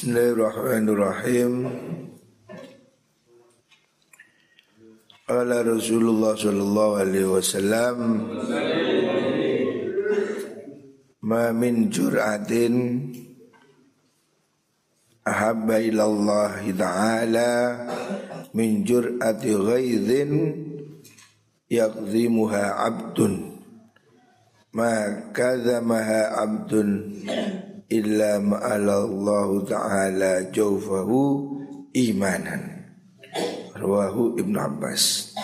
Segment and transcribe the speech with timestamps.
[0.00, 1.68] Bismillahirrahmanirrahim
[5.28, 7.96] Ala Rasulullah sallallahu alaihi wasallam
[11.20, 13.12] Ma min jur'atin
[15.20, 17.52] ahabba ilallah ta'ala
[18.56, 20.32] min jur'ati ghaidhin
[21.68, 23.52] yaqzimuha abdun
[24.72, 26.88] ma kadzamaha abdun
[27.90, 31.20] illa ma'alallahu ta'ala jawfahu
[31.90, 32.86] imanan.
[33.74, 35.34] Rawahu Ibn Abbas.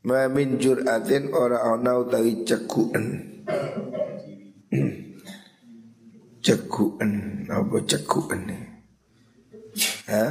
[0.00, 3.06] Ma min jur'atin ora ana utawi cekuken.
[6.40, 8.42] Cekuken apa cekuken
[10.08, 10.24] ha?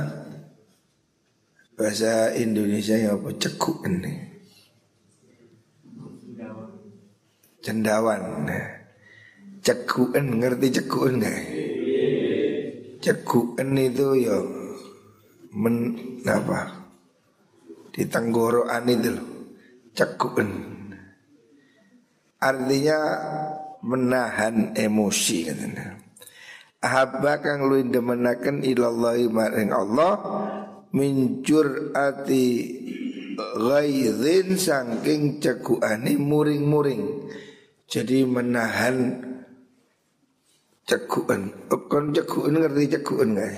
[1.77, 4.01] Bahasa Indonesia ya apa cekuken
[7.61, 8.49] cendawan.
[8.49, 8.88] Nah
[9.69, 11.39] cekuen ngerti cekuen nggak?
[13.05, 14.37] Cekuen itu ya
[15.53, 15.93] men
[16.25, 16.89] apa?
[17.93, 19.27] Di tenggorokan itu loh.
[19.93, 20.49] Cekuen.
[22.41, 22.99] Artinya
[23.85, 26.01] menahan emosi katanya.
[26.79, 30.15] Ahabba kang luwih demenaken ilallahi maring Allah
[30.95, 32.47] min jur'ati
[33.37, 37.27] ghaizin saking cekuane muring-muring.
[37.89, 39.28] Jadi menahan
[40.89, 43.53] cekuan kon cekuan ngerti cekuan nggak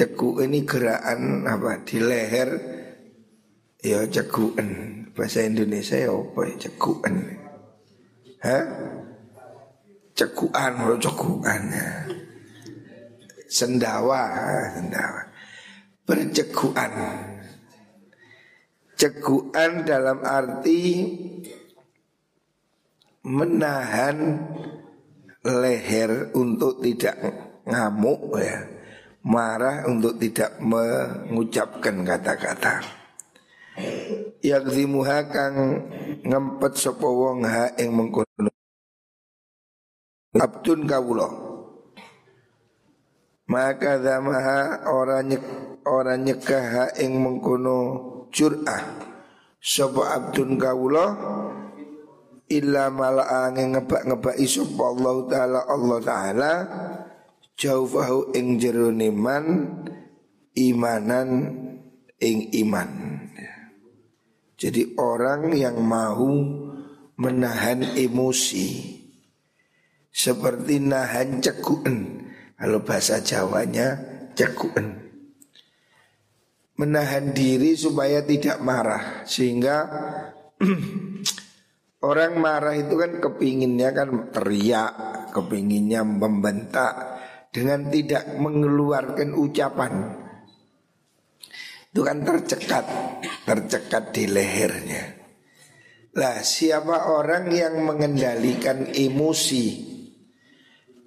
[0.00, 1.84] cekuan ini gerakan apa?
[1.84, 2.50] Di leher.
[3.84, 4.68] Ya cekuan
[5.12, 6.54] bahasa Indonesia ya apa ya?
[6.56, 7.14] Cekuan
[8.40, 8.64] hah?
[10.16, 11.62] Cekuan lo cekuan
[13.44, 14.22] sendawa
[14.72, 15.22] sendawa.
[16.08, 16.92] Bercekuan
[18.96, 20.80] cekuan dalam arti
[23.24, 24.16] menahan
[25.44, 27.20] leher untuk tidak
[27.68, 28.58] ngamuk ya.
[29.24, 32.84] Marah untuk tidak mengucapkan kata-kata.
[34.44, 35.56] Yakzimuha kang
[36.20, 38.52] ngempet sapa wong ha ing mengkono.
[40.36, 41.28] Abdun kawula.
[43.48, 45.44] Maka zamaha ora nyek
[45.88, 47.76] ora nyekah ing mengkono
[48.28, 48.84] jur'ah.
[49.56, 51.06] Sapa abdun kawula
[52.48, 56.52] illa mala'a ngebak-ngebak isop Allah taala Allah taala
[57.56, 59.44] jaufahu ing jero man
[60.54, 61.28] imanan
[62.20, 62.90] ing iman.
[64.54, 66.30] Jadi orang yang mau
[67.18, 68.96] menahan emosi
[70.14, 72.22] seperti nahan cekuen
[72.54, 73.98] kalau bahasa Jawanya
[74.38, 75.04] cekuen
[76.74, 79.86] menahan diri supaya tidak marah sehingga
[82.04, 84.92] Orang marah itu kan kepinginnya kan teriak,
[85.32, 87.16] kepinginnya membentak
[87.48, 90.12] dengan tidak mengeluarkan ucapan.
[91.88, 92.84] Itu kan tercekat,
[93.48, 95.04] tercekat di lehernya.
[96.20, 99.66] Lah siapa orang yang mengendalikan emosi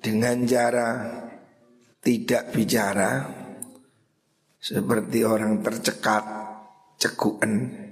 [0.01, 0.89] dengan cara
[2.01, 3.21] tidak bicara
[4.57, 6.23] seperti orang tercekat,
[6.97, 7.86] cekuan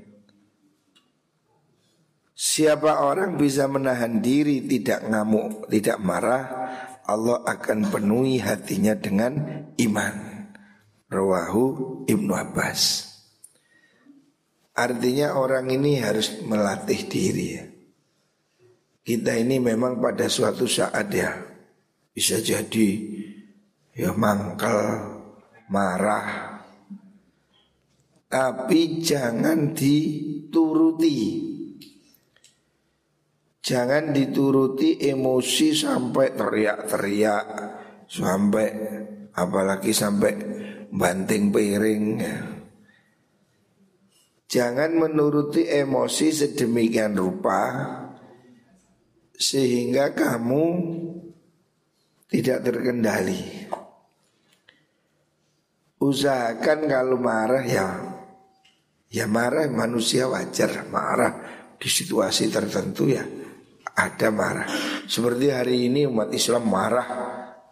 [2.35, 6.44] Siapa orang bisa menahan diri tidak ngamuk, tidak marah,
[7.07, 9.40] Allah akan penuhi hatinya dengan
[9.79, 10.16] iman.
[11.07, 11.63] Rawahu
[12.12, 13.07] Ibnu Abbas.
[14.75, 17.63] Artinya orang ini harus melatih diri ya.
[19.06, 21.31] Kita ini memang pada suatu saat ya
[22.12, 22.90] bisa jadi
[23.95, 24.81] ya mangkel,
[25.72, 26.59] marah.
[28.28, 31.44] Tapi jangan dituruti
[33.66, 37.46] Jangan dituruti emosi sampai teriak-teriak
[38.06, 38.70] Sampai
[39.34, 40.34] apalagi sampai
[40.94, 42.06] banting piring.
[44.46, 47.90] Jangan menuruti emosi sedemikian rupa
[49.34, 50.66] Sehingga kamu
[52.30, 53.66] tidak terkendali.
[55.98, 57.89] Usahakan kalau marah ya
[59.10, 61.34] Ya marah manusia wajar marah
[61.81, 63.25] di situasi tertentu ya
[63.95, 64.68] ada marah.
[65.07, 67.07] Seperti hari ini umat Islam marah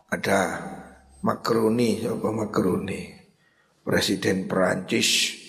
[0.08, 0.40] ada
[1.24, 3.02] Makroni, apa Makroni,
[3.84, 5.40] Presiden Perancis.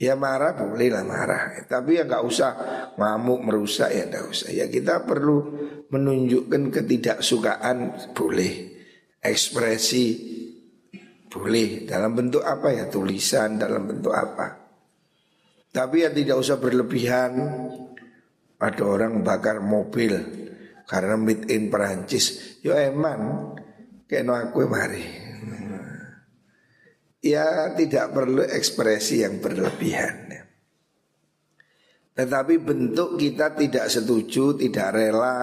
[0.00, 2.50] Ya marah bolehlah marah, tapi ya nggak usah
[2.96, 4.48] ngamuk merusak ya nggak usah.
[4.48, 5.44] Ya kita perlu
[5.92, 8.80] menunjukkan ketidaksukaan boleh,
[9.20, 10.06] ekspresi
[11.28, 14.72] boleh dalam bentuk apa ya tulisan dalam bentuk apa.
[15.68, 17.30] Tapi ya tidak usah berlebihan
[18.60, 20.20] ada orang bakar mobil
[20.84, 22.60] karena made in Perancis.
[22.60, 23.56] Yo eman,
[24.04, 25.32] keno aku mari.
[27.20, 30.28] Ya tidak perlu ekspresi yang berlebihan.
[32.16, 35.36] Tetapi bentuk kita tidak setuju, tidak rela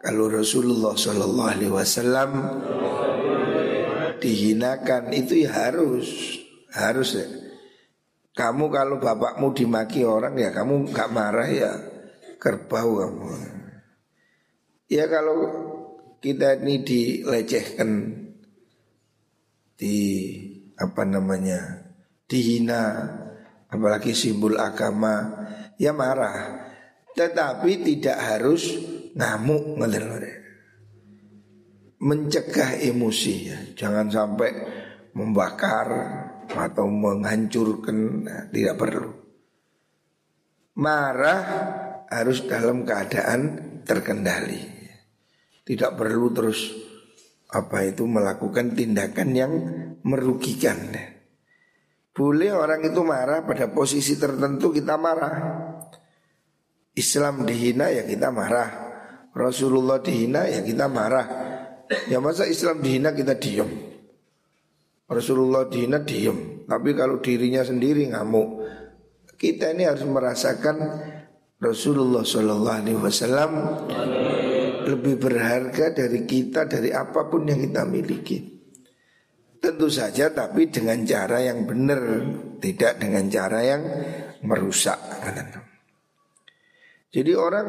[0.00, 2.30] kalau Rasulullah Shallallahu Alaihi Wasallam
[4.20, 6.36] dihinakan itu ya harus
[6.72, 7.28] harus ya.
[8.32, 11.91] Kamu kalau bapakmu dimaki orang ya kamu nggak marah ya
[12.42, 13.30] kerbau kamu.
[14.90, 15.38] Ya kalau
[16.18, 17.90] kita ini dilecehkan
[19.78, 19.98] di
[20.74, 21.86] apa namanya
[22.26, 23.06] dihina
[23.70, 25.46] apalagi simbol agama
[25.78, 26.66] ya marah.
[27.14, 28.74] Tetapi tidak harus
[29.14, 29.78] ngamuk
[32.02, 33.58] mencegah emosi ya.
[33.78, 34.50] Jangan sampai
[35.14, 35.88] membakar
[36.50, 39.12] atau menghancurkan nah, tidak perlu.
[40.72, 41.44] Marah
[42.12, 43.40] harus dalam keadaan
[43.88, 44.72] terkendali
[45.62, 46.74] tidak perlu terus
[47.52, 49.52] apa itu melakukan tindakan yang
[50.02, 50.90] merugikan.
[52.12, 55.34] Boleh orang itu marah pada posisi tertentu kita marah.
[56.92, 58.68] Islam dihina ya kita marah.
[59.32, 61.26] Rasulullah dihina ya kita marah.
[62.10, 63.68] Ya masa Islam dihina kita diem.
[65.08, 66.68] Rasulullah dihina diem.
[66.68, 68.66] Tapi kalau dirinya sendiri ngamuk.
[69.40, 70.76] Kita ini harus merasakan
[71.62, 73.52] Rasulullah Shallallahu Alaihi Wasallam
[74.82, 78.38] lebih berharga dari kita dari apa pun yang kita miliki.
[79.62, 82.02] Tentu saja tapi dengan cara yang benar,
[82.58, 83.82] tidak dengan cara yang
[84.42, 84.98] merusak.
[87.14, 87.68] Jadi orang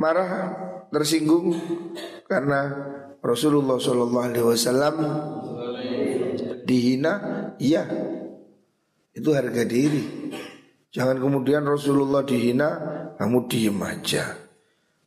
[0.00, 0.30] marah
[0.88, 1.52] tersinggung
[2.24, 2.72] karena
[3.20, 4.96] Rasulullah Shallallahu Alaihi Wasallam
[6.64, 7.12] dihina,
[7.60, 7.84] iya
[9.12, 10.32] itu harga diri.
[10.88, 12.68] Jangan kemudian Rasulullah dihina,
[13.20, 14.24] kamu diem aja.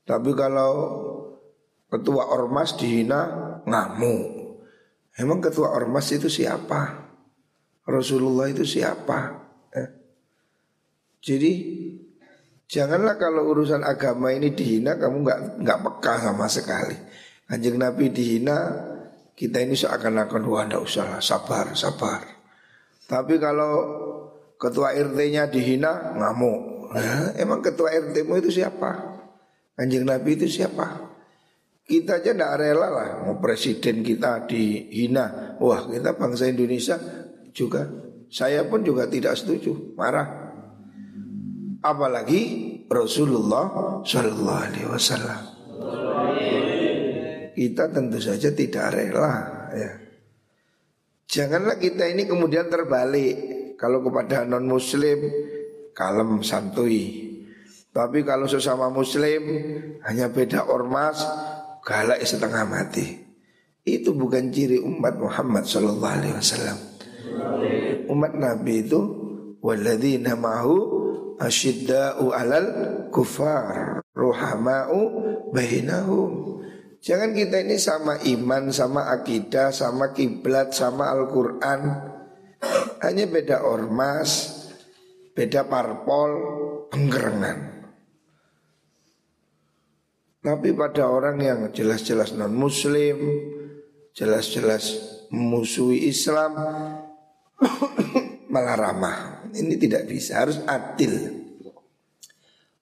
[0.06, 0.72] Tapi kalau
[1.92, 3.22] ketua ormas dihina
[3.66, 4.42] ngamuk.
[5.18, 7.12] Emang ketua ormas itu siapa?
[7.83, 9.19] Rasulullah itu siapa?
[9.75, 9.89] Eh?
[11.19, 11.51] Jadi
[12.69, 16.95] janganlah kalau urusan agama ini dihina kamu nggak nggak peka sama sekali.
[17.50, 18.57] Kanjeng Nabi dihina
[19.36, 22.24] kita ini seakan-akan wah usah sabar sabar.
[23.12, 23.74] Tapi kalau
[24.62, 26.94] ketua RT-nya dihina ngamuk.
[26.94, 29.18] Nah, emang ketua RT-mu itu siapa?
[29.74, 31.10] Kanjeng Nabi itu siapa?
[31.81, 35.58] Kita aja tidak rela lah mau presiden kita dihina.
[35.58, 36.96] Wah kita bangsa Indonesia
[37.50, 37.90] juga.
[38.31, 40.56] Saya pun juga tidak setuju, marah.
[41.84, 42.42] Apalagi
[42.88, 45.42] Rasulullah Shallallahu Alaihi Wasallam.
[47.52, 49.34] Kita tentu saja tidak rela.
[49.75, 49.92] Ya.
[51.28, 53.61] Janganlah kita ini kemudian terbalik.
[53.81, 55.25] Kalau kepada non Muslim
[55.98, 57.31] kalem santuy,
[57.92, 59.44] tapi kalau sesama muslim
[60.07, 61.19] hanya beda ormas,
[61.83, 63.19] galak setengah mati.
[63.83, 66.78] Itu bukan ciri umat Muhammad sallallahu alaihi wasallam.
[68.07, 69.01] Umat Nabi itu
[69.60, 70.75] walladzina ma'hu
[71.42, 72.69] asyidda'u 'alal
[73.12, 75.00] kufar, ruhama'u
[75.51, 76.63] bainahum.
[77.01, 82.11] Jangan kita ini sama iman, sama akidah, sama kiblat, sama Al-Qur'an.
[83.02, 84.62] Hanya beda ormas,
[85.34, 86.31] beda parpol,
[86.94, 87.81] penggerengan.
[90.42, 93.18] Tapi pada orang yang jelas-jelas non muslim
[94.12, 94.98] Jelas-jelas
[95.30, 96.58] memusuhi Islam
[98.53, 99.18] Malah ramah
[99.53, 101.46] Ini tidak bisa, harus adil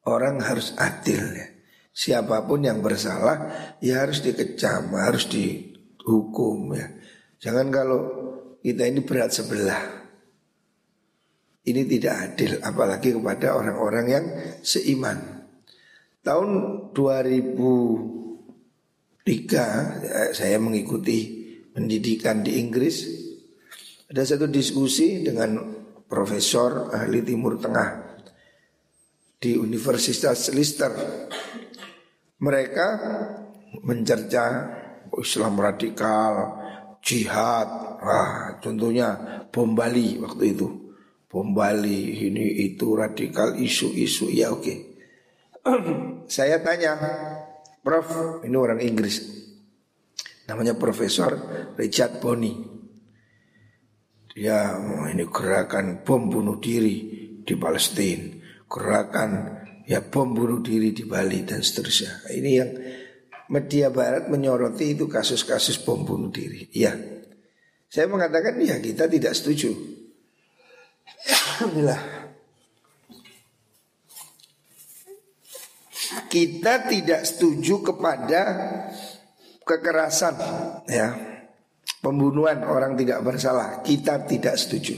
[0.07, 1.47] Orang harus adil ya.
[1.91, 6.87] Siapa pun yang bersalah Ya harus dikecam, harus dihukum ya
[7.43, 8.28] Jangan kalau
[8.69, 9.81] kita ini berat sebelah
[11.65, 14.25] Ini tidak adil Apalagi kepada orang-orang yang
[14.61, 15.49] seiman
[16.19, 16.49] Tahun
[16.93, 21.39] 2003 eh, saya mengikuti
[21.79, 23.07] pendidikan di Inggris.
[24.11, 25.55] Ada satu diskusi dengan
[26.11, 28.19] profesor ahli Timur Tengah
[29.39, 30.91] di Universitas Leicester.
[32.43, 32.87] Mereka
[33.87, 34.45] mencerca
[35.15, 36.58] Islam radikal,
[37.03, 37.67] jihad,
[37.99, 39.07] wah, contohnya
[39.49, 40.67] bom Bali waktu itu.
[41.29, 44.63] Bom Bali ini itu radikal isu-isu ya oke.
[44.65, 44.77] Okay.
[46.35, 46.97] saya tanya,
[47.79, 49.21] Prof, ini orang Inggris,
[50.49, 51.37] namanya Profesor
[51.77, 52.53] Richard Boni.
[54.29, 58.29] Dia oh, ini gerakan bom bunuh diri di Palestina,
[58.65, 59.31] gerakan
[59.83, 62.29] ya bom bunuh diri di Bali dan seterusnya.
[62.31, 62.71] Ini yang
[63.49, 66.69] media Barat menyoroti itu kasus-kasus bom bunuh diri.
[66.71, 66.95] Ya,
[67.89, 69.73] saya mengatakan ya kita tidak setuju.
[71.59, 72.19] Alhamdulillah.
[76.29, 78.41] kita tidak setuju kepada
[79.65, 80.35] kekerasan
[80.89, 81.09] ya
[81.99, 84.95] Pembunuhan orang tidak bersalah Kita tidak setuju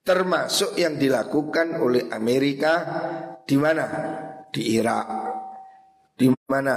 [0.00, 2.72] Termasuk yang dilakukan oleh Amerika
[3.44, 3.84] Di mana?
[4.48, 5.06] Di Irak
[6.16, 6.74] Di mana?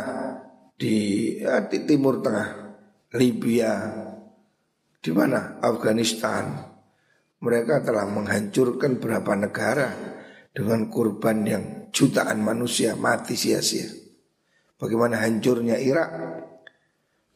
[0.76, 0.96] Di,
[1.40, 2.50] ya, di Timur Tengah
[3.16, 3.72] Libya.
[5.00, 5.64] Di mana?
[5.64, 6.68] Afghanistan.
[7.40, 9.88] Mereka telah menghancurkan berapa negara
[10.52, 11.64] Dengan korban yang
[11.96, 13.88] jutaan manusia mati sia-sia.
[14.76, 16.10] Bagaimana hancurnya Irak?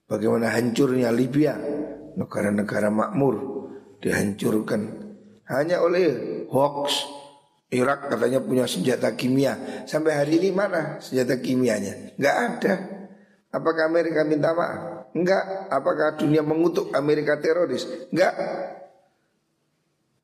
[0.10, 1.55] Bagaimana hancurnya Libya?
[2.19, 3.63] Negara-negara makmur
[4.03, 4.81] Dihancurkan.
[5.48, 7.07] Hanya oleh hoax
[7.73, 9.85] Irak katanya punya senjata kimia.
[9.89, 12.13] Sampai hari ini mana senjata kimianya.
[12.15, 12.73] Enggak ada.
[13.53, 15.13] Apakah Amerika minta maaf?
[15.13, 17.85] Enggak Apakah dunia mengutuk Amerika teroris?
[18.09, 18.33] Enggak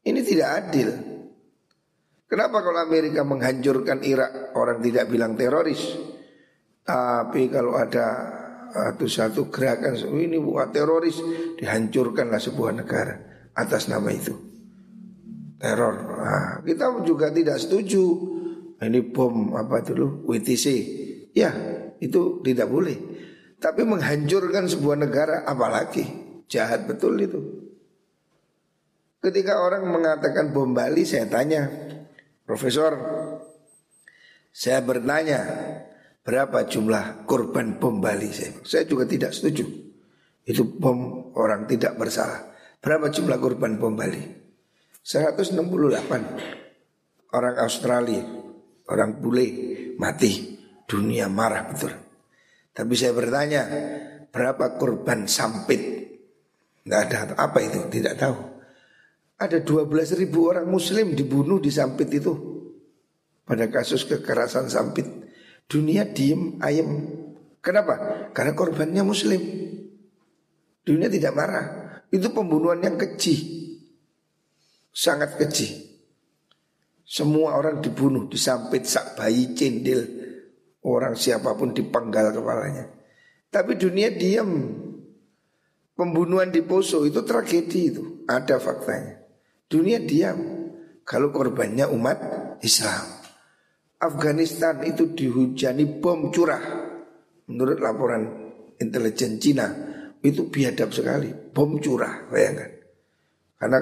[0.05, 0.89] Ini tidak adil.
[2.29, 5.81] Kenapa kalau Amerika menghancurkan Irak Orang tidak bilang teroris?
[6.85, 8.07] Tapi kalau ada
[8.69, 11.17] atau satu gerakan ini buat teroris
[11.57, 13.13] dihancurkanlah sebuah negara
[13.57, 14.48] atas nama itu
[15.59, 15.95] teror.
[16.17, 18.03] Nah, kita juga tidak setuju
[18.79, 20.65] ini bom apa dulu WTC
[21.35, 21.51] ya
[21.99, 22.97] itu tidak boleh.
[23.59, 26.07] Tapi menghancurkan sebuah negara apalagi
[26.47, 27.39] jahat betul itu.
[29.19, 31.67] Ketika orang mengatakan bom Bali saya tanya
[32.47, 32.95] Profesor
[34.55, 35.43] saya bertanya
[36.29, 38.53] Berapa jumlah korban bom Bali saya?
[38.61, 39.65] Saya juga tidak setuju.
[40.45, 42.53] Itu bom orang tidak bersalah.
[42.77, 44.38] Berapa jumlah korban bom Bali?
[45.09, 48.21] 168 orang Australia,
[48.93, 49.47] orang bule
[49.97, 50.61] mati.
[50.85, 51.93] Dunia marah betul.
[52.73, 53.65] Tapi saya bertanya,
[54.29, 55.81] berapa korban sampit?
[56.85, 58.37] Tidak ada apa itu, tidak tahu.
[59.41, 62.33] Ada 12 ribu orang muslim dibunuh di sampit itu.
[63.45, 65.05] Pada kasus kekerasan sampit.
[65.65, 66.89] Dunia diem ayam.
[67.65, 68.29] Kenapa?
[68.33, 69.41] Karena korbannya muslim.
[70.85, 71.65] Dunia tidak marah.
[72.09, 73.68] Itu pembunuhan yang keji.
[74.89, 75.89] Sangat keji.
[77.05, 80.01] Semua orang dibunuh, disampit sak bayi cendil.
[80.85, 82.85] Orang siapa pun dipenggal kepalanya.
[83.49, 84.49] Tapi dunia diam.
[85.97, 88.03] Pembunuhan di Poso itu tragedi itu.
[88.29, 89.19] Ada faktanya.
[89.65, 90.37] Dunia diam.
[91.03, 92.17] Kalau korbannya umat
[92.61, 93.19] Islam.
[93.99, 96.61] Afghanistan itu dihujani bom curah.
[97.49, 98.23] Menurut laporan
[98.79, 99.67] intelijen Cina
[100.23, 102.71] itu biadab sekali, bom curah, bayangkan.
[103.59, 103.79] Karena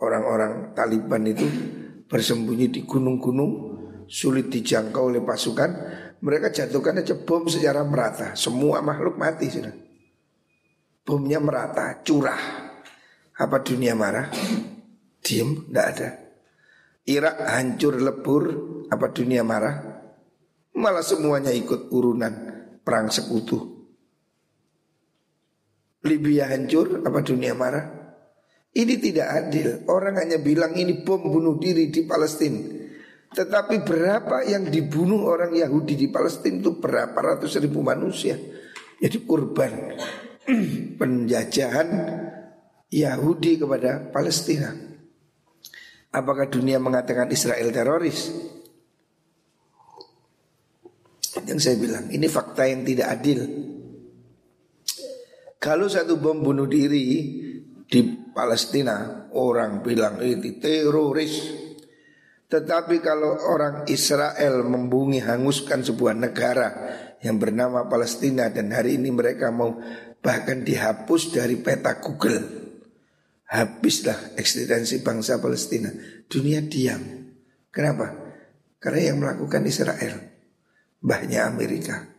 [0.00, 1.46] orang-orang Taliban itu
[2.06, 3.52] bersembunyi di gunung-gunung,
[4.06, 5.70] sulit dijangkau oleh pasukan,
[6.22, 9.74] mereka jatuhkan aja bom secara merata, semua makhluk mati sudah.
[11.06, 12.40] Bomnya merata, curah.
[13.36, 14.32] Apa dunia marah?
[15.22, 16.08] Diem, tidak ada.
[17.06, 18.42] Irak hancur lebur,
[18.90, 19.76] apa dunia marah?
[20.74, 22.32] Malah semuanya ikut urunan
[22.82, 23.86] perang sekutu.
[26.02, 27.95] Libya hancur, apa dunia marah?
[28.76, 29.88] Ini tidak adil.
[29.88, 32.76] Orang hanya bilang ini bom bunuh diri di Palestina.
[33.32, 38.36] Tetapi berapa yang dibunuh orang Yahudi di Palestina itu berapa ratus ribu manusia.
[39.00, 39.96] Jadi kurban
[41.00, 41.88] penjajahan
[42.92, 44.72] Yahudi kepada Palestina.
[46.12, 48.28] Apakah dunia mengatakan Israel teroris?
[51.48, 53.40] Yang saya bilang ini fakta yang tidak adil.
[55.60, 57.04] Kalau satu bom bunuh diri
[57.84, 61.64] di Palestina, orang bilang ini teroris.
[62.46, 66.68] Tetapi kalau orang Israel membungi hanguskan sebuah negara
[67.24, 69.80] yang bernama Palestina dan hari ini mereka mau
[70.20, 72.66] bahkan dihapus dari peta Google
[73.46, 75.86] Habislah eksistensi bangsa Palestina.
[76.26, 76.98] Dunia diam.
[77.70, 78.10] Kenapa?
[78.82, 80.18] Karena yang melakukan Israel.
[80.98, 82.15] Bahnya Amerika.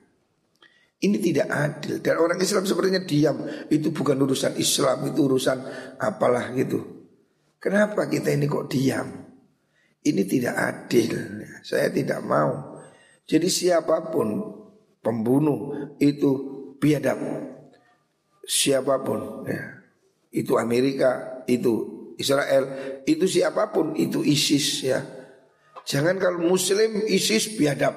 [0.97, 2.01] Ini tidak adil.
[2.01, 3.37] Dan orang Islam sepertinya diam.
[3.69, 5.05] Itu bukan urusan Islam.
[5.13, 5.57] Itu urusan
[6.01, 6.81] apalah gitu.
[7.61, 9.05] Kenapa kita ini kok diam?
[10.01, 11.13] Ini tidak adil.
[11.61, 12.81] Saya tidak mau.
[13.27, 14.41] Jadi siapa pun
[15.03, 16.31] pembunuh itu
[16.81, 17.19] biadab.
[18.47, 19.77] Siapa pun ya
[20.31, 22.63] itu Amerika, itu Israel,
[23.05, 24.99] itu siapa pun, itu ISIS ya.
[25.87, 27.95] Jangan kalau Muslim ISIS biadab,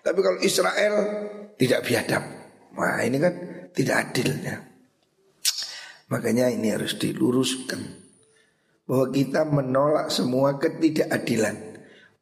[0.00, 0.94] tapi kalau Israel
[1.60, 2.24] tidak biadab.
[2.72, 3.34] Wah ini kan
[3.76, 4.56] tidak adil ya.
[6.08, 8.00] Makanya ini harus diluruskan
[8.88, 11.70] bahwa kita menolak semua ketidakadilan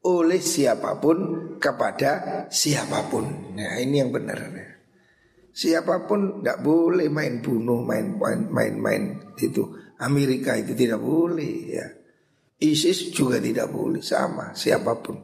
[0.05, 1.19] oleh siapa pun
[1.63, 3.55] kepada siapa pun.
[3.55, 4.39] Nah ini yang benar.
[4.53, 4.69] Ya.
[5.55, 8.19] Siapa pun tidak boleh main bunuh, main
[8.51, 9.03] main main
[9.39, 9.65] itu.
[9.99, 11.87] Amerika itu tidak boleh ya.
[12.59, 15.19] ISIS juga tidak boleh sama siapa pun.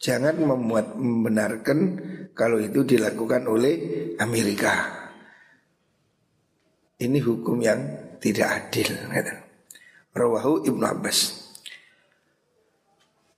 [0.00, 1.78] Jangan memuat membenarkan
[2.32, 3.74] kalau itu dilakukan oleh
[4.18, 5.00] Amerika.
[7.00, 7.80] ini hukum yang
[8.20, 8.92] tidak adil.
[10.12, 11.48] Rawahu Ibnu Abbas.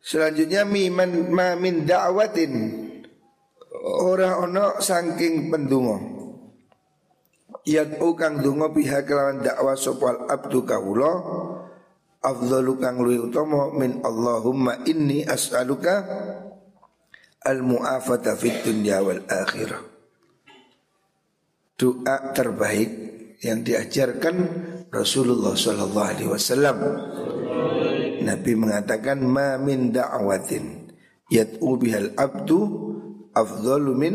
[0.02, 2.52] Selanjutnya miman ma min da'watin
[3.86, 5.96] ora ono saking pendungo.
[7.62, 11.14] Yat kang dungo pihak kelawan dakwah sopal abdu kawula
[12.18, 16.02] afdalu kang luwi utama min Allahumma inni as'aluka
[17.42, 19.82] al mu'afata fid dunya wal akhirah.
[21.78, 22.90] Doa terbaik
[23.42, 24.36] yang diajarkan
[24.94, 26.78] Rasulullah sallallahu alaihi wasallam
[28.22, 30.94] Nabi mengatakan ma min da'watin
[31.26, 32.60] yad'u bihal abdu
[33.34, 34.14] afdalu min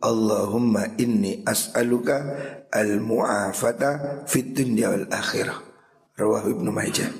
[0.00, 2.24] Allahumma inni as'aluka
[2.70, 5.58] al mu'afata fid dunya wal akhirah.
[6.16, 7.10] Rawahu Ibnu Majah.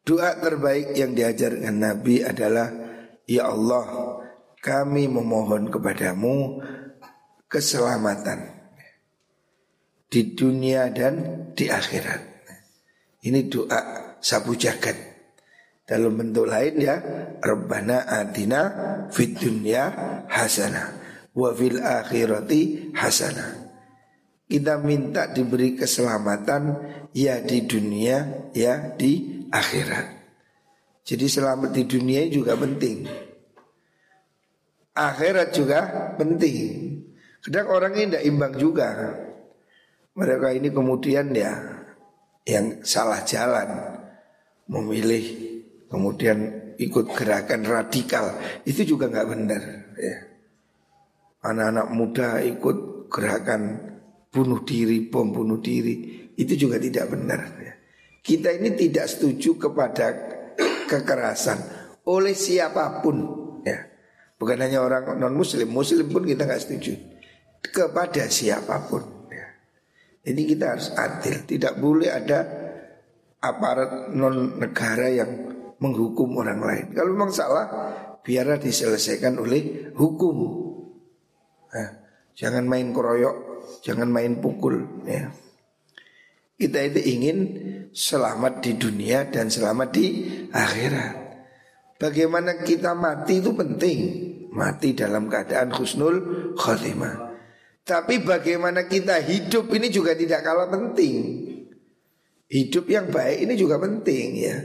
[0.00, 2.89] Doa terbaik yang diajarkan Nabi adalah
[3.30, 3.86] Ya Allah
[4.58, 6.58] kami memohon kepadamu
[7.46, 8.58] keselamatan
[10.10, 12.26] di dunia dan di akhirat.
[13.22, 14.98] Ini doa sapu jagat.
[15.86, 16.98] Dalam bentuk lain ya,
[17.38, 18.62] Rabbana atina
[19.14, 19.90] fid dunya
[20.26, 20.98] hasanah
[21.30, 23.70] wa fil akhirati hasanah.
[24.50, 26.62] Kita minta diberi keselamatan
[27.14, 30.19] ya di dunia ya di akhirat.
[31.04, 33.08] Jadi selamat di dunia juga penting.
[34.94, 37.00] Akhirat juga penting.
[37.40, 38.88] Kadang orang ini tidak imbang juga.
[40.12, 41.54] Mereka ini kemudian ya
[42.44, 43.96] yang salah jalan
[44.68, 45.24] memilih
[45.88, 46.38] kemudian
[46.76, 49.62] ikut gerakan radikal itu juga nggak benar
[49.96, 50.16] ya.
[51.40, 53.62] Anak-anak muda ikut gerakan
[54.28, 57.74] bunuh diri, bom bunuh diri itu juga tidak benar ya.
[58.20, 60.06] Kita ini tidak setuju kepada
[60.90, 61.58] kekerasan
[62.10, 63.16] oleh siapa pun
[63.62, 63.86] ya.
[64.34, 66.98] Bukan hanya orang non muslim, muslim pun kita nggak setuju
[67.62, 69.46] kepada siapa pun ya.
[70.26, 72.38] Ini kita harus adil, tidak boleh ada
[73.40, 75.30] aparat non negara yang
[75.80, 76.86] menghukum orang lain.
[76.92, 77.66] Kalau memang salah,
[78.20, 80.36] biarlah diselesaikan oleh hukum.
[81.72, 81.90] Nah,
[82.36, 83.36] jangan main keroyok,
[83.80, 85.04] jangan main pukul.
[85.08, 85.32] Ya.
[86.60, 87.38] Kita itu ingin
[87.88, 90.06] selamat di dunia dan selamat di
[90.52, 91.14] akhirat.
[91.96, 93.98] Bagaimana kita mati itu penting.
[94.52, 96.16] Mati dalam keadaan khusnul
[96.60, 97.32] khotimah.
[97.80, 101.48] Tapi bagaimana kita hidup ini juga tidak kalah penting.
[102.50, 104.56] Hidup yang baik ini juga penting ya.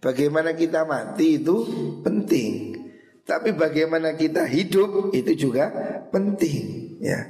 [0.00, 1.56] Bagaimana kita mati itu
[2.00, 2.80] penting.
[3.28, 5.68] Tapi bagaimana kita hidup itu juga
[6.08, 7.28] penting ya.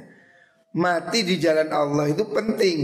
[0.77, 2.79] Mati di jalan Allah itu penting.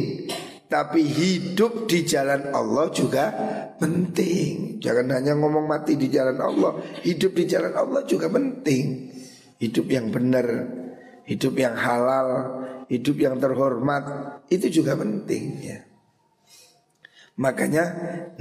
[0.73, 3.29] Tapi hidup di jalan Allah juga
[3.77, 4.81] penting.
[4.81, 9.13] Jangan hanya ngomong mati di jalan Allah, hidup di jalan Allah juga penting.
[9.61, 10.49] Hidup yang benar,
[11.29, 12.57] hidup yang halal,
[12.89, 14.03] hidup yang terhormat
[14.49, 15.79] itu juga penting ya.
[17.37, 17.85] Makanya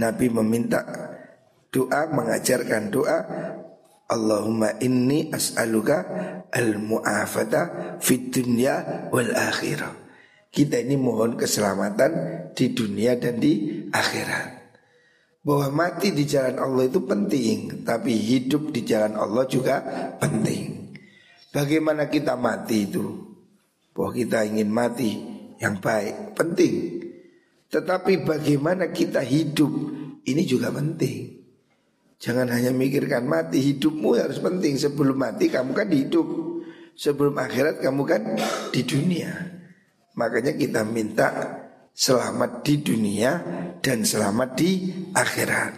[0.00, 0.80] Nabi meminta
[1.68, 3.18] doa mengajarkan doa
[4.08, 6.04] Allahumma inni as'aluka
[6.48, 10.01] al-mu'afata fid dunya wal akhirah.
[10.52, 12.12] Kita ini mohon keselamatan
[12.52, 14.60] di dunia dan di akhirat.
[15.40, 19.80] Bahwa mati di jalan Allah itu penting, tapi hidup di jalan Allah juga
[20.20, 20.92] penting.
[21.56, 23.32] Bagaimana kita mati itu?
[23.96, 25.10] Bahwa kita ingin mati
[25.56, 27.00] yang baik, penting.
[27.72, 29.72] Tetapi bagaimana kita hidup
[30.28, 31.32] ini juga penting.
[32.22, 34.76] Jangan hanya mikirkan mati, hidupmu harus penting.
[34.76, 36.28] Sebelum mati kamu kan hidup.
[36.92, 38.22] Sebelum akhirat kamu kan
[38.68, 39.51] di dunia.
[40.12, 41.28] Makanya kita minta
[41.92, 43.30] selamat di dunia
[43.80, 44.70] dan selamat di
[45.12, 45.74] akhirat.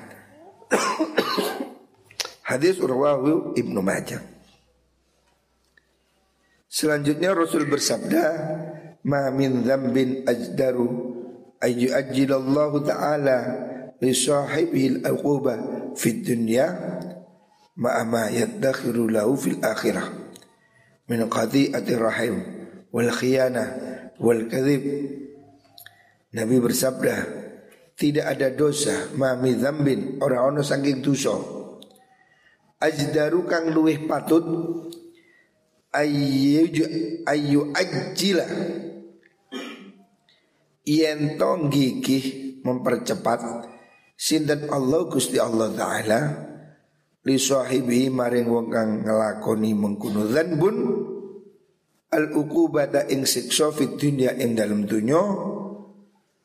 [2.50, 4.22] Hadis Urwahu Ibnu Majah.
[6.66, 8.24] Selanjutnya Rasul bersabda,
[9.06, 11.14] "Ma min dzambin ajdaru
[11.62, 13.38] ayu ajilallahu ta'ala
[14.02, 15.54] li sahibihi al-uquba
[15.96, 16.68] fid dunya
[17.80, 20.12] ma ma yadakhiru lahu fil akhirah
[21.08, 22.34] min qadi'ati rahim
[22.92, 24.82] wal khiyanah wal kadhib.
[26.34, 27.14] Nabi bersabda
[27.94, 30.18] tidak ada dosa mami dzambin.
[30.18, 31.34] Ora ono saking dosa.
[32.82, 34.44] Ajdaru kang luweh patut
[35.94, 36.66] ayu
[37.24, 38.46] ayu ajila
[40.84, 43.70] yen to gigih mempercepat
[44.18, 46.20] sinten Allah Gusti Allah taala
[47.24, 50.76] li sahibi maring wong kang ngelakoni mengkuno dzanbun
[52.14, 55.18] al uqubata ing siksa fid dunya ing dalem dunya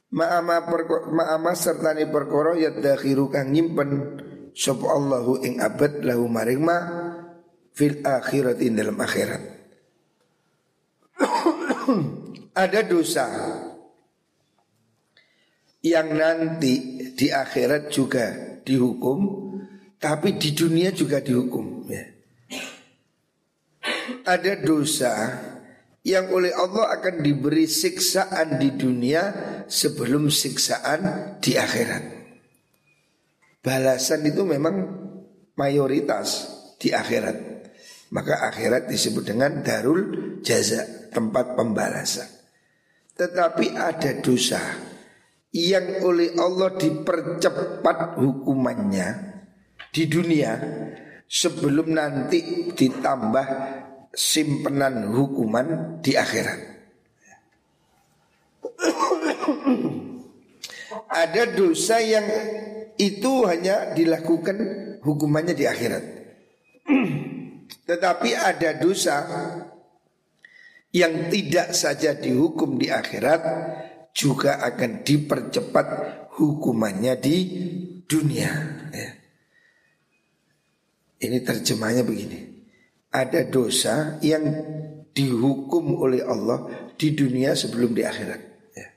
[0.10, 0.65] ma'ama
[1.13, 4.17] ma'ama sertane perkara yadakhiru kang nyimpen
[4.58, 6.77] sapa Allahu ing abad lahu maring ma
[7.77, 9.43] fil akhirat ing dalam akhirat
[12.63, 13.25] ada dosa
[15.79, 18.36] yang nanti di akhirat juga
[18.67, 19.19] dihukum,
[19.95, 21.88] tapi di dunia juga dihukum.
[21.88, 22.03] Ya.
[24.27, 25.12] Ada dosa
[26.09, 29.21] yang oleh Allah akan diberi siksaan di dunia
[29.69, 32.03] sebelum siksaan di akhirat.
[33.61, 34.75] Balasan itu memang
[35.53, 36.49] mayoritas
[36.81, 37.61] di akhirat.
[38.09, 40.01] Maka akhirat disebut dengan darul
[40.41, 42.25] jaza, tempat pembalasan.
[43.13, 44.57] Tetapi ada dosa
[45.53, 49.07] yang oleh Allah dipercepat hukumannya
[49.93, 50.57] di dunia
[51.29, 53.47] sebelum nanti ditambah
[54.13, 56.59] simpenan hukuman di akhirat.
[61.09, 62.25] Ada dosa yang
[62.97, 64.57] itu hanya dilakukan
[65.01, 66.05] hukumannya di akhirat.
[67.85, 69.15] Tetapi ada dosa
[70.93, 73.41] yang tidak saja dihukum di akhirat
[74.13, 75.87] juga akan dipercepat
[76.37, 77.37] hukumannya di
[78.09, 78.51] dunia.
[78.89, 79.09] Ya.
[81.19, 82.48] Ini terjemahnya begini.
[83.09, 84.45] Ada dosa yang
[85.13, 88.41] dihukum oleh Allah di dunia sebelum di akhirat.
[88.77, 88.87] Ya.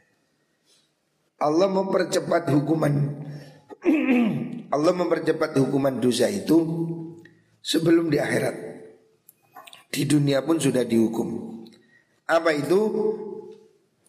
[1.41, 2.95] Allah mempercepat hukuman
[4.75, 6.57] Allah mempercepat hukuman dosa itu
[7.61, 8.57] sebelum di akhirat.
[9.93, 11.61] Di dunia pun sudah dihukum.
[12.25, 12.81] Apa itu?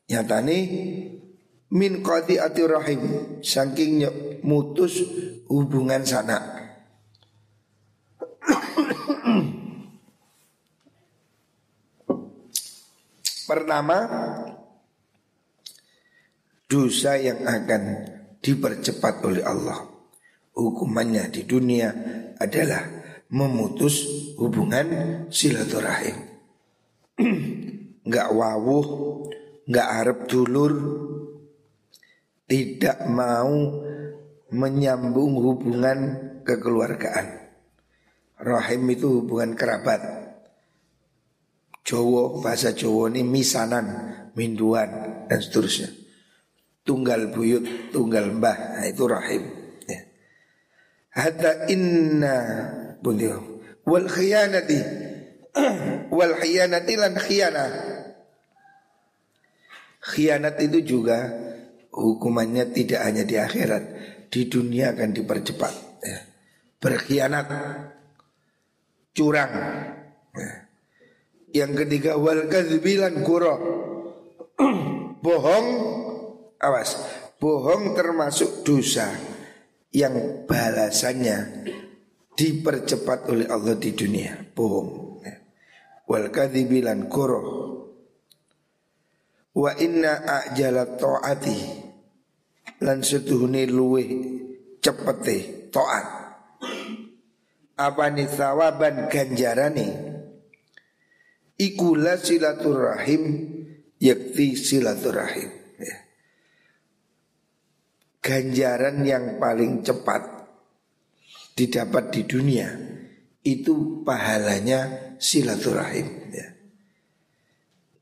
[0.07, 0.57] Nyatane
[1.73, 3.01] min ati rahim
[3.43, 4.07] saking
[4.45, 5.03] mutus
[5.51, 6.62] hubungan sana.
[13.43, 13.97] Pertama
[16.71, 17.83] dosa yang akan
[18.39, 19.83] dipercepat oleh Allah.
[20.53, 21.89] Hukumannya di dunia
[22.39, 22.87] adalah
[23.33, 24.05] memutus
[24.37, 24.87] hubungan
[25.33, 26.17] silaturahim.
[28.05, 28.87] Enggak wawuh
[29.63, 30.73] nggak harap dulur,
[32.45, 33.81] tidak mau
[34.53, 35.99] menyambung hubungan
[36.45, 37.43] kekeluargaan.
[38.43, 40.22] Rahim itu hubungan kerabat.
[41.83, 43.85] Jowo, bahasa Jowo ini misanan,
[44.39, 44.89] minduan,
[45.27, 45.91] dan seterusnya.
[46.83, 49.43] Tunggal buyut, tunggal mbah, nah itu rahim.
[49.87, 50.01] Ya.
[51.15, 52.35] Hatta inna
[52.99, 54.79] bundio wal khiyanati
[56.17, 57.71] wal khiyanati lan khiyanah
[60.03, 61.31] Khianat itu juga
[61.95, 63.83] hukumannya tidak hanya di akhirat,
[64.27, 65.73] di dunia akan dipercepat.
[66.03, 66.19] Ya.
[66.83, 67.47] Berkhianat,
[69.15, 69.53] curang.
[70.35, 70.62] Ya.
[71.53, 73.55] Yang ketiga wal kadzbilan kuro.
[75.25, 75.67] bohong,
[76.57, 76.97] awas.
[77.37, 79.13] Bohong termasuk dosa
[79.93, 81.69] yang balasannya
[82.33, 84.33] dipercepat oleh Allah di dunia.
[84.57, 84.89] Bohong.
[85.21, 85.37] Ya.
[86.09, 87.41] Wal kadzibilan kuro
[89.53, 91.59] Wa inna ajala ta'ati
[92.81, 94.09] Lan setuhuni luweh
[94.81, 96.07] cepete ta'at
[97.77, 100.12] Apa ni thawaban ganjarani
[101.59, 103.23] Ikulah silaturahim
[104.01, 105.97] Yakti silaturahim ya.
[108.19, 110.23] Ganjaran yang paling cepat
[111.53, 112.69] Didapat di dunia
[113.45, 116.47] Itu pahalanya silaturahim ya.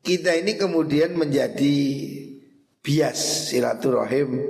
[0.02, 1.78] Kita ini kemudian menjadi
[2.82, 4.42] bias silaturahim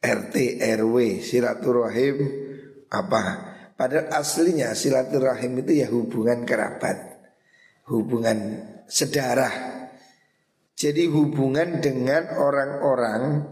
[0.00, 2.16] RT RW silaturahim
[2.92, 3.22] apa
[3.80, 7.09] padahal aslinya silaturahim itu ya hubungan kerabat
[7.90, 9.52] hubungan sedarah.
[10.78, 13.44] Jadi hubungan dengan orang-orang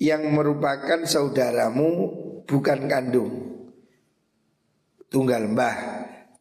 [0.00, 1.88] yang merupakan saudaramu
[2.48, 3.32] bukan kandung.
[5.12, 5.76] Tunggal mbah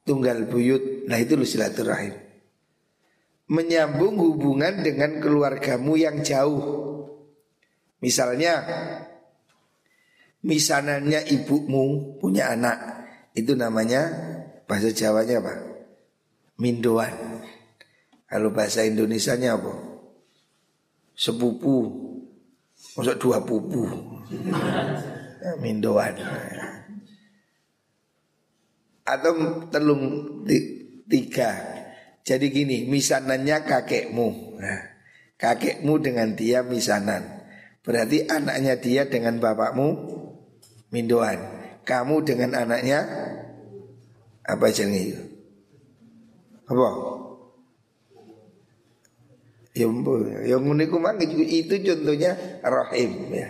[0.10, 1.06] tunggal buyut.
[1.06, 2.18] Nah itu silaturahim.
[3.50, 6.66] Menyambung hubungan dengan keluargamu yang jauh.
[8.02, 8.66] Misalnya,
[10.42, 12.78] misanannya ibumu punya anak,
[13.34, 14.08] itu namanya
[14.70, 15.69] bahasa Jawanya apa?
[16.60, 17.41] Mindoan.
[18.30, 19.74] Kalau bahasa Indonesianya apa?
[21.17, 21.76] Sepupu,
[22.95, 23.88] maksud dua pupu.
[25.63, 26.13] Mindoan.
[29.08, 30.45] Atau telung
[31.10, 31.80] tiga
[32.30, 34.62] jadi gini, misanannya kakekmu.
[34.62, 34.82] Nah,
[35.41, 37.26] kakekmu dengan dia misanan.
[37.82, 39.88] Berarti anaknya dia dengan bapakmu
[40.93, 41.41] mindoan.
[41.88, 43.02] Kamu dengan anaknya
[44.45, 45.24] apa jenenge itu?
[46.70, 46.90] Apa?
[49.74, 49.86] Ya
[50.56, 50.98] yang uniku
[51.46, 53.50] itu contohnya rahim ya.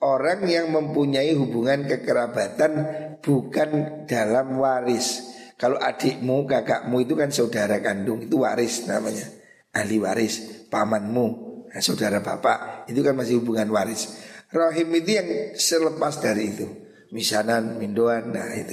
[0.00, 2.72] Orang yang mempunyai hubungan kekerabatan
[3.20, 9.28] bukan dalam waris kalau adikmu, kakakmu itu kan saudara kandung itu waris namanya.
[9.76, 11.28] Ahli waris, pamanmu.
[11.68, 14.08] nah, saudara bapak itu kan masih hubungan waris.
[14.48, 15.28] Rahim itu yang
[15.60, 16.66] selepas dari itu,
[17.12, 18.72] misanan, mindoan, nah itu.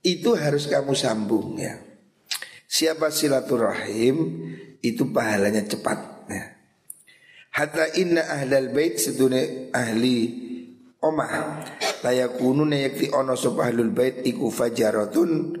[0.00, 1.76] Itu harus kamu sambung ya.
[2.70, 4.46] Siapa silaturahim
[4.78, 5.98] itu pahalanya cepat.
[6.30, 6.54] Ya.
[7.50, 10.18] Hatta inna ahlal bait sedune ahli
[11.02, 11.66] omah.
[12.06, 15.58] Layakunu yakti ono sop ahlul bait iku fajaratun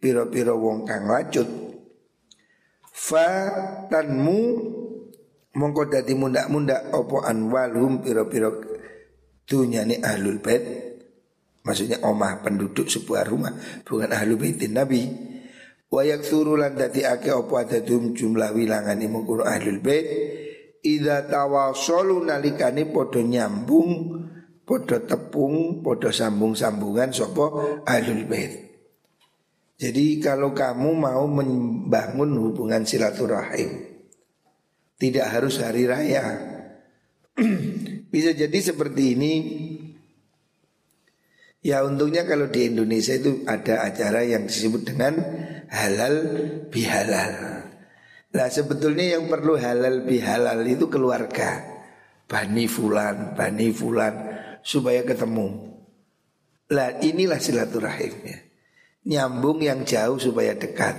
[0.00, 1.44] piro-piro wong kang lacut.
[2.88, 3.28] Fa
[3.92, 4.40] tanmu
[5.60, 8.64] mongko dadi mundak-mundak opo anwalhum piro-piro
[9.44, 10.88] dunyane ahlul bait.
[11.68, 13.52] Maksudnya omah penduduk sebuah rumah
[13.84, 15.28] bukan ahlul baitin nabi
[15.90, 20.06] Wayak turulan dadi ake opo adadum jumlah wilangan imu kuno ahlul bait.
[20.80, 24.16] Ida tawasolu nalikani podo nyambung
[24.64, 28.70] Podo tepung Podo sambung-sambungan Sopo ahlul bait.
[29.76, 33.82] Jadi kalau kamu mau membangun hubungan silaturahim
[34.94, 36.22] Tidak harus hari raya.
[38.14, 39.32] Bisa jadi seperti ini
[41.60, 45.20] Ya untungnya kalau di Indonesia itu ada acara yang disebut dengan
[45.68, 46.16] halal
[46.72, 47.68] bihalal.
[48.32, 51.60] Nah sebetulnya yang perlu halal bihalal itu keluarga.
[52.30, 54.14] Bani fulan, bani fulan
[54.64, 55.72] Supaya ketemu.
[56.72, 58.38] Lah inilah silaturahimnya.
[59.08, 60.96] Nyambung yang jauh supaya dekat.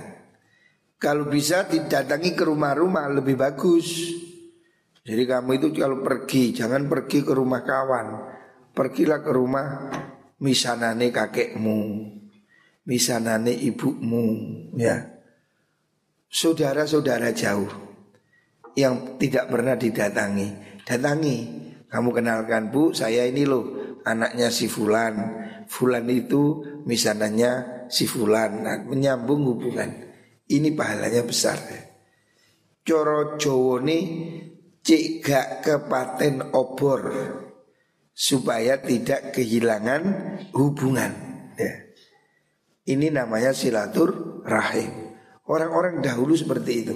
[0.98, 4.14] Kalau bisa didatangi ke rumah-rumah lebih bagus.
[5.02, 8.06] Jadi kamu itu kalau pergi Jangan pergi ke rumah kawan.
[8.74, 9.66] Pergilah ke rumah
[10.42, 11.78] Misanane kakekmu
[12.82, 14.26] Misanane ibumu
[14.74, 15.12] Ya
[16.32, 17.68] saudara-saudara jauh
[18.72, 21.38] yang tidak pernah didatangi, datangi.
[21.92, 25.44] Kamu kenalkan bu, saya ini loh anaknya si Fulan.
[25.68, 29.92] Fulan itu misalnya si Fulan, nah, menyambung hubungan.
[30.48, 31.60] Ini pahalanya besar.
[32.82, 33.98] Coro Jowo ini
[34.82, 37.00] cik gak kepaten obor
[38.12, 40.02] supaya tidak kehilangan
[40.52, 41.12] hubungan.
[41.56, 41.72] Ya.
[42.92, 45.16] Ini namanya silatur rahim.
[45.48, 46.94] Orang-orang dahulu seperti itu.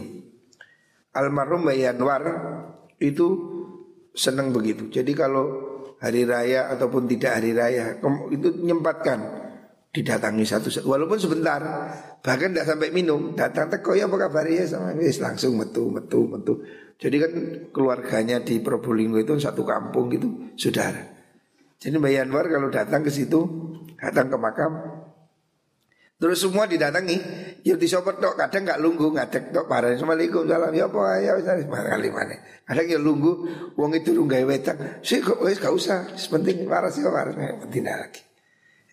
[1.17, 2.23] Almarhum Mbak Yanwar
[3.01, 3.27] itu
[4.13, 4.89] senang begitu.
[4.93, 5.45] Jadi kalau
[6.01, 7.97] hari raya ataupun tidak hari raya
[8.29, 9.47] itu menyempatkan
[9.97, 11.61] didatangi satu, walaupun sebentar
[12.21, 16.61] bahkan tidak sampai minum datang teko ya apa kabar ya sama langsung metu metu metu
[16.97, 17.33] jadi kan
[17.73, 21.03] keluarganya di Probolinggo itu satu kampung gitu saudara
[21.77, 23.41] jadi Mbak Yanwar kalau datang ke situ
[24.01, 24.73] datang ke makam
[26.17, 27.21] Terus semua didatangi,
[27.61, 29.93] ya disopot tok, kadang nggak lunggu, ngadek tok parah.
[29.93, 32.41] Assalamualaikum, salam, ya apa, ya wis kali mana.
[32.65, 33.33] Kadang ya lunggu,
[33.77, 37.37] uang itu lunggai wetak, sih kok wis gak usah, sepenting waras ya waras,
[37.69, 38.23] tidak lagi.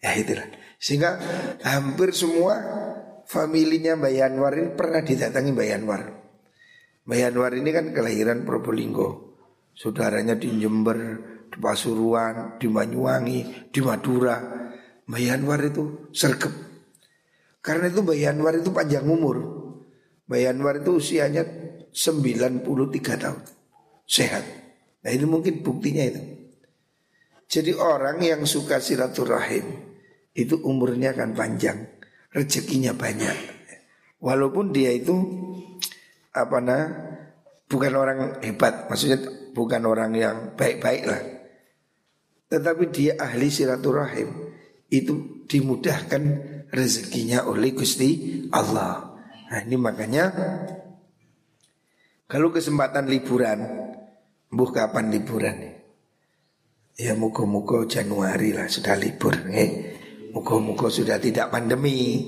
[0.04, 0.52] Ya itulah.
[0.76, 1.16] Sehingga
[1.64, 2.60] hampir semua
[3.24, 6.02] familinya Mbak Yanwar ini pernah didatangi Mbak Yanwar.
[7.04, 9.36] Mbak Yanwar ini kan kelahiran Probolinggo.
[9.74, 11.00] Saudaranya di Jember,
[11.50, 14.38] di Pasuruan, di Banyuwangi, di Madura.
[15.04, 16.54] Mbak Yanwar itu sergap
[17.64, 19.40] karena itu Mbak Yanwar itu panjang umur.
[20.28, 21.48] Mbak Yanwar itu usianya
[21.96, 22.68] 93
[23.24, 23.42] tahun.
[24.04, 24.44] Sehat.
[25.00, 26.22] Nah ini mungkin buktinya itu.
[27.48, 29.64] Jadi orang yang suka silaturahim
[30.36, 31.88] itu umurnya akan panjang,
[32.36, 33.38] rezekinya banyak.
[34.20, 35.16] Walaupun dia itu
[36.34, 36.84] apa nah
[37.70, 39.18] bukan orang hebat, maksudnya
[39.54, 41.22] bukan orang yang baik-baik lah.
[42.50, 44.30] Tetapi dia ahli silaturahim
[44.94, 46.22] itu dimudahkan
[46.70, 49.18] rezekinya oleh Gusti Allah.
[49.50, 50.30] Nah ini makanya
[52.30, 53.58] kalau kesempatan liburan,
[54.54, 55.58] buh kapan liburan?
[56.94, 59.98] Ya muka-muka Januari lah sudah libur eh.
[60.30, 62.22] Muka-muka sudah tidak pandemi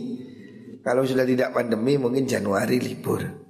[0.82, 3.44] Kalau sudah tidak pandemi mungkin Januari libur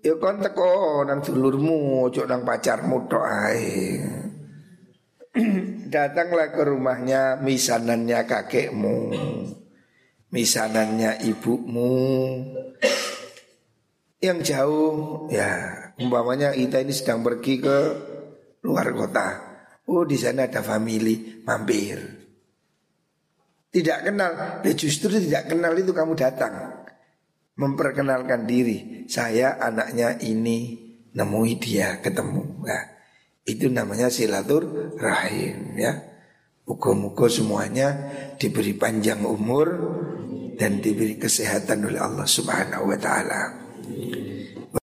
[0.00, 3.24] Ya kon teko nang dulurmu, cok nang pacarmu tok.
[5.92, 8.98] Datanglah ke rumahnya misanannya kakekmu
[10.30, 11.92] misanannya ibumu.
[14.20, 14.92] Yang jauh
[15.32, 15.48] ya
[15.96, 17.78] umpamanya kita ini sedang pergi ke
[18.64, 19.28] luar kota.
[19.90, 21.98] Oh di sana ada family mampir.
[23.70, 26.69] Tidak kenal ya justru tidak kenal itu kamu datang
[27.60, 29.04] memperkenalkan diri.
[29.04, 30.80] Saya anaknya ini
[31.12, 32.64] nemui dia ketemu.
[32.64, 32.84] Nah,
[33.44, 36.00] itu namanya silatur rahim ya.
[36.64, 38.08] Muka-muka semuanya
[38.40, 39.68] diberi panjang umur
[40.56, 43.42] dan diberi kesehatan oleh Allah Subhanahu wa taala.